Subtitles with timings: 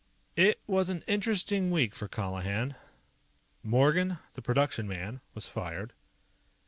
[0.35, 2.73] It was an interesting week for Colihan.
[3.61, 5.93] Morgan, the production man, was fired.